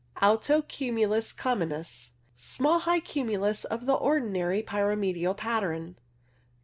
Alto 0.19 0.63
cumulus 0.63 1.31
communis. 1.31 2.13
Small 2.35 2.79
high 2.79 2.99
cumulus 3.01 3.65
of 3.65 3.85
the 3.85 3.93
ordinary 3.93 4.63
pyramidal 4.63 5.35
pattern. 5.35 5.95